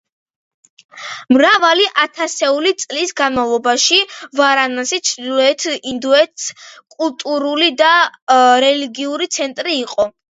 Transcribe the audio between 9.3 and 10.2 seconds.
ცენტრი იყო.